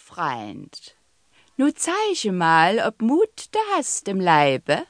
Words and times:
Freund, 0.00 0.96
nu 1.56 1.70
zeige 1.70 2.32
mal, 2.32 2.80
ob 2.80 3.02
Mut 3.02 3.48
du 3.52 3.58
hast 3.74 4.08
im 4.08 4.20
Leibe. 4.20 4.86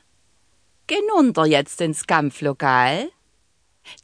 Geh 0.87 1.01
nunter 1.09 1.47
jetzt 1.47 1.81
ins 1.81 2.07
Kampflokal, 2.07 3.11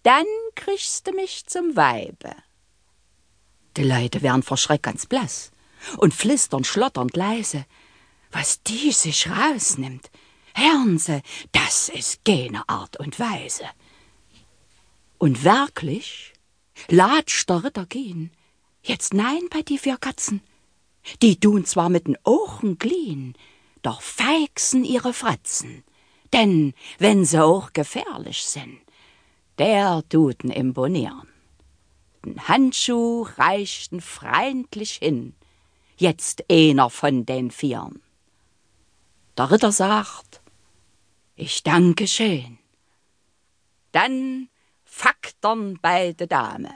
dann 0.02 0.26
kriegst 0.56 1.06
du 1.06 1.12
mich 1.12 1.46
zum 1.46 1.76
Weibe. 1.76 2.34
Die 3.76 3.84
Leute 3.84 4.20
werden 4.22 4.42
vor 4.42 4.56
Schreck 4.56 4.82
ganz 4.82 5.06
blass 5.06 5.52
und 5.96 6.12
flüstern 6.12 6.64
schlotternd 6.64 7.16
leise, 7.16 7.64
was 8.32 8.62
die 8.62 8.92
sich 8.92 9.28
rausnimmt. 9.30 10.10
Hören 10.54 10.98
Sie, 10.98 11.22
das 11.52 11.88
ist 11.88 12.24
keine 12.24 12.68
Art 12.68 12.98
und 12.98 13.18
Weise. 13.20 13.68
Und 15.18 15.44
wirklich, 15.44 16.34
latscht 16.88 17.48
der 17.48 17.64
Ritter 17.64 17.86
gehen, 17.86 18.32
jetzt 18.82 19.14
nein 19.14 19.48
bei 19.50 19.62
die 19.62 19.78
vier 19.78 19.98
Katzen, 19.98 20.40
die 21.22 21.38
tun 21.38 21.64
zwar 21.64 21.88
mit 21.88 22.06
den 22.06 22.18
Ochen 22.24 22.78
glien, 22.78 23.34
doch 23.82 24.02
feixen 24.02 24.84
ihre 24.84 25.12
Fratzen, 25.12 25.84
denn 26.32 26.74
wenn 26.98 27.24
sie 27.24 27.42
auch 27.42 27.72
gefährlich 27.72 28.44
sind, 28.44 28.80
der 29.58 30.02
tuten 30.08 30.50
imponieren. 30.50 31.28
Den 32.24 32.48
Handschuh 32.48 33.26
reichten 33.36 34.00
freundlich 34.00 34.94
hin, 34.94 35.34
jetzt 35.96 36.44
einer 36.50 36.90
von 36.90 37.24
den 37.24 37.50
Vieren. 37.50 38.02
Der 39.38 39.50
Ritter 39.50 39.72
sagt, 39.72 40.40
ich 41.36 41.62
danke 41.62 42.08
schön. 42.08 42.58
Dann 43.92 44.48
faktern 44.84 45.78
beide 45.80 46.26
Dame 46.26 46.74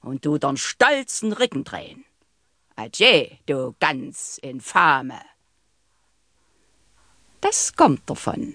und 0.00 0.26
du 0.26 0.38
dann 0.38 0.56
stolzen 0.56 1.32
Rücken 1.32 1.64
drehen. 1.64 2.05
Adieu, 2.78 3.24
du 3.46 3.74
ganz 3.80 4.36
infame. 4.42 5.20
Das 7.40 7.74
kommt 7.74 8.08
davon, 8.10 8.54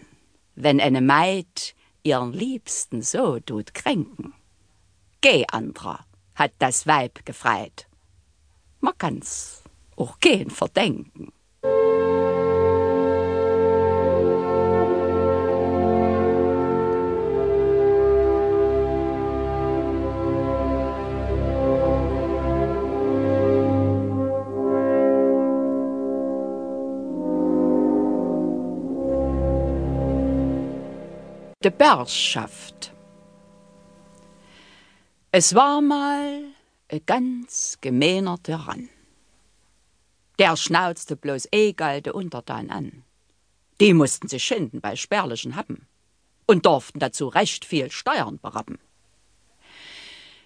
wenn 0.54 0.80
eine 0.80 1.02
Maid 1.02 1.74
ihren 2.04 2.32
Liebsten 2.32 3.02
so 3.02 3.40
tut 3.40 3.74
kränken. 3.74 4.36
Geh, 5.22 5.46
andrer, 5.52 6.06
hat 6.36 6.54
das 6.60 6.86
Weib 6.86 7.26
gefreit. 7.26 7.88
Man 8.80 8.94
kann's 8.96 9.64
auch 9.96 10.20
gehen 10.20 10.52
verdenken. 10.52 11.34
De 31.64 31.70
Bergschaft. 31.70 32.92
Es 35.32 35.54
war 35.54 35.82
mal 35.82 36.44
e 36.90 37.00
ganz 37.00 37.78
gemeiner 37.82 38.42
Tyrann. 38.42 38.90
Der 40.40 40.58
schnauzte 40.58 41.16
bloß 41.16 41.50
egalte 41.52 42.14
Untertan 42.14 42.72
an. 42.72 43.04
Die 43.80 43.94
mussten 43.94 44.28
sich 44.28 44.44
schinden 44.44 44.82
bei 44.82 44.96
spärlichen 44.96 45.56
Happen 45.56 45.88
und 46.48 46.66
durften 46.66 47.00
dazu 47.00 47.28
recht 47.28 47.64
viel 47.64 47.92
Steuern 47.92 48.40
berappen. 48.40 48.80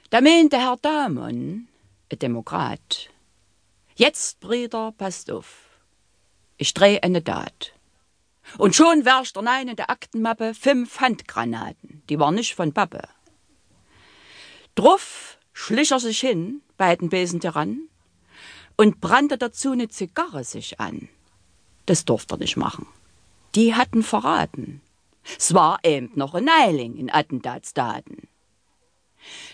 Da 0.10 0.20
meinte 0.20 0.58
Herr 0.58 0.78
Damon, 0.82 1.70
e 2.10 2.16
Demokrat, 2.18 3.10
jetzt, 3.96 4.42
Brüder, 4.42 4.92
passt 4.92 5.32
auf, 5.32 5.80
ich 6.58 6.74
dreh 6.74 7.00
eine 7.00 7.22
Dat 7.22 7.75
und 8.58 8.76
schon 8.76 9.06
wärscht 9.06 9.38
er 9.38 9.62
in 9.62 9.76
der 9.76 9.90
Aktenmappe 9.90 10.54
fünf 10.54 11.00
Handgranaten, 11.00 12.04
die 12.10 12.20
war 12.20 12.32
nicht 12.32 12.56
von 12.56 12.74
Pappe. 12.74 13.08
Druff 14.76 15.38
schlich 15.54 15.92
er 15.92 16.00
sich 16.00 16.20
hin, 16.20 16.62
bei 16.78 16.96
den 16.96 17.10
Besen 17.10 17.42
heran, 17.42 17.88
und 18.76 19.00
brannte 19.00 19.38
dazu 19.38 19.72
eine 19.72 19.88
Zigarre 19.88 20.44
sich 20.44 20.80
an. 20.80 21.08
Das 21.86 22.04
durfte 22.06 22.36
er 22.36 22.40
nicht 22.40 22.58
machen. 22.58 22.88
Die 23.56 23.74
hatten 23.74 24.04
verraten. 24.04 24.82
Es 25.38 25.54
war 25.54 25.80
eben 25.84 26.12
noch 26.16 26.34
ein 26.34 26.50
Eiling 26.50 26.98
in 26.98 27.10
Attentatsdaten. 27.10 28.28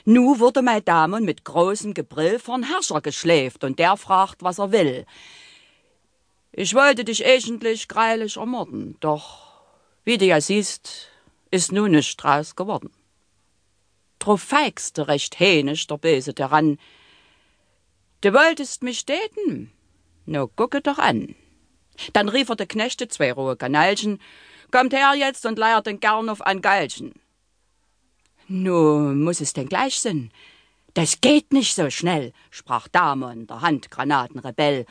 Nu 0.04 0.40
wurde 0.40 0.62
mein 0.62 0.84
Dame 0.84 1.22
mit 1.22 1.46
großem 1.46 1.94
Gebrill 1.94 2.40
von 2.40 2.64
Herrscher 2.64 3.02
geschläft 3.02 3.64
und 3.64 3.80
der 3.80 3.96
fragt, 3.96 4.44
was 4.44 4.60
er 4.60 4.72
will. 4.72 5.06
Ich 6.54 6.74
wollte 6.76 7.06
dich 7.06 7.26
eigentlich 7.26 7.88
greilich 7.88 8.38
ermorden, 8.38 8.98
doch 9.00 9.64
wie 10.04 10.18
du 10.18 10.26
ja 10.26 10.42
siehst, 10.42 11.10
ist 11.50 11.72
nun 11.72 11.92
nicht 11.92 12.18
draus 12.18 12.56
geworden. 12.56 12.92
Drauf 14.20 14.42
feigste 14.42 15.08
recht 15.08 15.40
hänisch 15.40 15.88
der 15.88 15.98
Böse 15.98 16.34
daran. 16.34 16.78
Du 18.22 18.34
wolltest 18.34 18.84
mich 18.84 19.06
täten? 19.06 19.72
No, 20.26 20.48
gucke 20.48 20.82
doch 20.82 20.98
an. 20.98 21.36
Dann 22.14 22.30
rief 22.30 22.50
er 22.50 22.56
de 22.56 22.68
Knechte 22.68 23.08
zwei 23.08 23.32
rohe 23.32 23.56
Kanalchen, 23.56 24.20
kommt 24.72 24.94
her 24.94 25.14
jetzt 25.16 25.46
und 25.46 25.58
leiert 25.58 25.88
den 25.88 26.00
Gernhof 26.00 26.42
an 26.42 26.62
Galchen. 26.62 27.14
Nu, 28.48 29.14
muss 29.14 29.40
es 29.40 29.54
denn 29.54 29.70
gleich 29.70 30.00
sein? 30.00 30.32
Das 30.94 31.22
geht 31.22 31.54
nicht 31.54 31.74
so 31.76 31.90
schnell, 31.90 32.34
sprach 32.50 32.88
Damon, 32.90 33.48
der 33.48 33.62
Handgranatenrebell. 33.62 34.86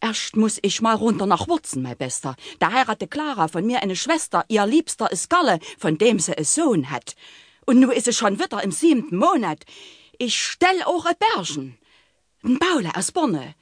Erst 0.00 0.36
muss 0.36 0.58
ich 0.62 0.80
mal 0.80 0.94
runter 0.94 1.26
nach 1.26 1.48
Wurzen, 1.48 1.82
mein 1.82 1.96
Bester. 1.96 2.36
Da 2.60 2.72
heirate 2.72 3.08
Clara 3.08 3.48
von 3.48 3.66
mir 3.66 3.82
eine 3.82 3.96
Schwester, 3.96 4.44
ihr 4.48 4.64
Liebster 4.64 5.10
ist 5.10 5.28
Galle, 5.28 5.58
von 5.78 5.98
dem 5.98 6.20
sie 6.20 6.36
einen 6.36 6.44
Sohn 6.44 6.90
hat. 6.90 7.16
Und 7.66 7.80
nu 7.80 7.90
is 7.90 8.06
es 8.06 8.16
schon 8.16 8.38
wieder 8.38 8.62
im 8.62 8.70
siebten 8.70 9.16
Monat. 9.16 9.64
Ich 10.18 10.40
stell 10.40 10.82
auch 10.84 11.04
a 11.04 11.12
Bergen. 11.12 11.78
N 12.44 12.58
Paule 12.58 12.90
aus 12.94 13.10
Borne. 13.10 13.54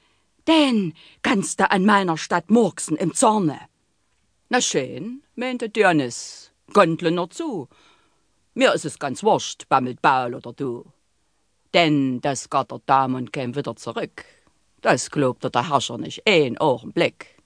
Den 0.47 0.93
kannst 1.23 1.59
du 1.59 1.69
an 1.69 1.85
meiner 1.85 2.17
Stadt 2.17 2.49
Murksen 2.49 2.95
im 2.95 3.13
Zorne. 3.13 3.59
Na 4.49 4.61
schön, 4.61 5.23
meinte 5.35 5.69
Dionys, 5.69 6.51
Gondle 6.71 7.11
nur 7.11 7.29
zu. 7.29 7.67
Mir 8.53 8.73
is 8.73 8.85
es 8.85 8.97
ganz 8.97 9.23
wurscht, 9.23 9.67
bammelt 9.67 10.01
Paul 10.01 10.35
oder 10.35 10.53
du. 10.53 10.85
Denn 11.73 12.21
das 12.21 12.49
gatter 12.49 12.79
Damen 12.85 13.31
käm 13.31 13.55
wieder 13.55 13.75
zurück. 13.75 14.23
Das 14.81 15.09
glaubte 15.09 15.49
der 15.49 15.69
Herrscher 15.69 15.97
nicht 15.97 16.21
een 16.25 16.57
Augenblick. 16.59 17.37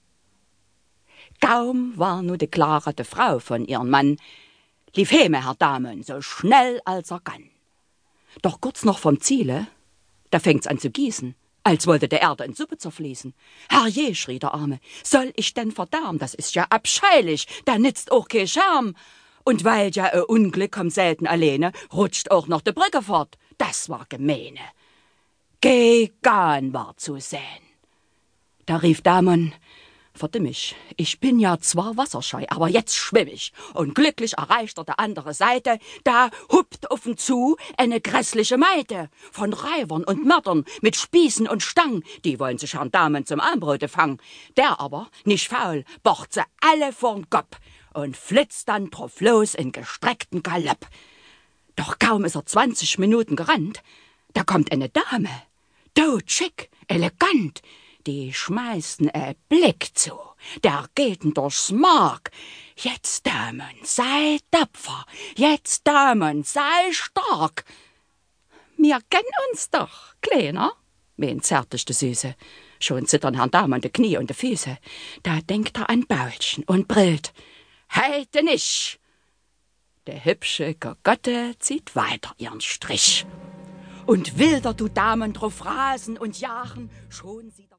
Kaum 1.40 1.98
war 1.98 2.22
nu 2.22 2.38
de 2.38 2.48
Clara 2.48 2.92
de 2.92 3.06
Frau 3.06 3.40
von 3.40 3.66
ihrem 3.66 3.90
Mann, 3.90 4.18
lief 4.96 5.12
heme 5.12 5.44
Herr 5.44 5.56
Damen 5.56 6.04
so 6.04 6.22
schnell 6.22 6.82
als 6.86 7.10
er 7.10 7.22
kann. 7.22 7.50
Doch 8.42 8.60
kurz 8.62 8.84
noch 8.84 9.00
vom 9.00 9.20
Ziele, 9.20 9.68
da 10.30 10.40
fängt's 10.40 10.68
an 10.68 10.78
zu 10.78 10.90
gießen, 10.90 11.36
als 11.64 11.88
wollte 11.88 12.08
der 12.08 12.22
Erde 12.22 12.44
in 12.44 12.54
Suppe 12.54 12.78
zerfließen. 12.78 13.34
Herrje, 13.70 14.14
schrie 14.14 14.40
der 14.40 14.54
Arme, 14.54 14.80
soll 15.04 15.32
ich 15.36 15.54
denn 15.54 15.72
verdarm, 15.72 16.20
das 16.20 16.34
ist 16.34 16.54
ja 16.54 16.66
abscheulich, 16.70 17.48
da 17.66 17.78
nützt 17.80 18.12
auch 18.12 18.28
kein 18.28 18.48
Charme. 18.48 18.94
Und 19.44 19.64
weil 19.64 19.92
ja 19.92 20.06
ein 20.06 20.24
Unglück 20.24 20.74
kommt 20.74 20.94
selten 20.94 21.26
alleine, 21.28 21.72
rutscht 21.92 22.30
auch 22.30 22.48
noch 22.48 22.62
de 22.62 22.74
Brücke 22.74 23.02
fort. 23.02 23.38
Das 23.58 23.90
war 23.90 24.06
gemeine. 24.08 24.60
Gegan 25.62 26.74
war 26.74 26.98
zu 26.98 27.20
sehen. 27.20 27.40
Da 28.66 28.78
rief 28.78 29.02
Damon, 29.02 29.54
Verdimmig, 30.12 30.76
ich 30.98 31.20
bin 31.20 31.40
ja 31.40 31.60
zwar 31.60 31.96
wasserscheu, 31.98 32.46
aber 32.50 32.68
jetzt 32.68 32.96
schwimm 32.96 33.28
ich. 33.28 33.54
Und 33.76 33.94
glücklich 33.94 34.34
erreicht 34.34 34.80
er 34.80 34.86
der 34.86 35.00
andere 35.00 35.36
Seite, 35.36 35.78
da 36.04 36.32
huppt 36.52 36.90
offen 36.90 37.16
zu 37.16 37.58
eine 37.78 38.02
grässliche 38.02 38.58
Meite 38.58 39.12
von 39.32 39.54
Reivern 39.54 40.04
und 40.04 40.26
Mördern 40.26 40.66
mit 40.82 40.96
Spießen 40.96 41.48
und 41.48 41.62
Stang, 41.62 42.04
die 42.26 42.40
wollen 42.40 42.58
sich 42.58 42.74
Herrn 42.74 42.92
Damen 42.92 43.28
zum 43.28 43.40
Armbrote 43.40 43.88
fangen. 43.88 44.20
Der 44.58 44.80
aber, 44.80 45.10
nicht 45.26 45.48
faul, 45.48 45.86
bocht 46.02 46.34
sie 46.34 46.44
alle 46.60 46.92
vorn 46.92 47.30
Kopf 47.30 47.60
und 47.94 48.18
flitzt 48.18 48.68
dann 48.68 48.90
drauf 48.90 49.22
los 49.22 49.54
in 49.54 49.72
gestreckten 49.72 50.42
Galopp. 50.42 50.88
Doch 51.76 52.00
kaum 52.00 52.26
ist 52.26 52.36
er 52.36 52.48
zwanzig 52.48 52.98
Minuten 52.98 53.36
gerannt, 53.36 53.84
da 54.34 54.44
kommt 54.44 54.72
eine 54.72 54.90
Dame 54.90 55.30
tot 55.94 56.30
schick, 56.30 56.70
elegant, 56.88 57.62
die 58.06 58.34
schmeißen 58.34 59.10
e 59.14 59.36
Blick 59.50 59.92
zu, 59.94 60.18
der 60.64 60.88
gehten 60.96 61.34
durchs 61.34 61.72
Mark. 61.72 62.32
Jetzt, 62.76 63.26
Damen, 63.26 63.76
sei 63.84 64.40
tapfer, 64.50 65.06
jetzt, 65.36 65.86
Damen, 65.86 66.44
sei 66.44 66.92
stark. 66.92 67.66
Mir 68.78 69.00
kennen 69.10 69.52
uns 69.52 69.70
doch, 69.70 70.16
Kleiner, 70.22 70.74
wen 71.18 71.42
zärteste 71.42 71.94
Süße. 71.94 72.36
Schon 72.80 73.06
zittern 73.06 73.36
Herrn 73.36 73.52
Damen 73.52 73.82
de 73.82 73.92
Knie 73.92 74.18
und 74.18 74.30
de 74.30 74.36
Füße. 74.36 74.78
Da 75.22 75.40
denkt 75.42 75.78
er 75.78 75.90
an 75.90 76.08
Baulchen 76.08 76.64
und 76.64 76.88
brillt. 76.88 77.34
Heite 77.94 78.44
nicht! 78.44 79.00
Der 80.08 80.26
hübsche 80.26 80.74
Gogotte 80.74 81.56
zieht 81.60 81.96
weiter 81.96 82.34
ihren 82.40 82.62
Strich 82.62 83.28
und 84.12 84.38
wilder 84.38 84.74
du 84.74 84.90
Damen 84.90 85.32
drauf 85.32 85.64
rasen 85.66 86.18
und 86.18 86.38
jagen, 86.38 86.90
schon 87.08 87.50
sie 87.52 87.70